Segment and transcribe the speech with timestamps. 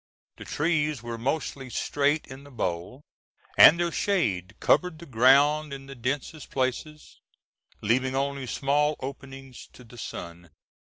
[0.37, 3.03] The trees were mostly straight in the bole,
[3.55, 7.19] and their shade covered the ground in the densest places,
[7.81, 10.49] leaving only small openings to the sun.